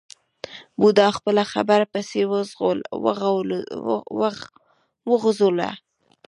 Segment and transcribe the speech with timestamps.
[0.79, 2.21] بوډا خپله خبره پسې
[5.09, 5.69] وغځوله.